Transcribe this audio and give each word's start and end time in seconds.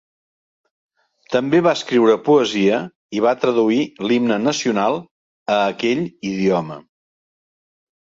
També 1.33 1.57
va 1.65 1.73
escriure 1.79 2.15
poesia 2.29 2.79
i 3.17 3.21
va 3.25 3.33
traduir 3.43 3.77
l'himne 4.07 4.39
nacional 4.47 4.97
a 5.57 5.59
aquell 5.75 6.03
idioma. 6.31 6.79